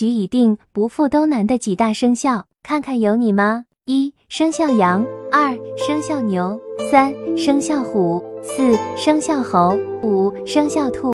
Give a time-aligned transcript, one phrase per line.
[0.00, 3.66] 局已定不富都难的几大生肖看看有你吗？
[3.84, 6.58] 一生肖羊二生肖牛
[6.90, 11.08] 三生肖虎四生肖猴五生肖兔。